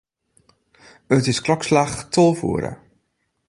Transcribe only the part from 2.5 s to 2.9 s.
oere.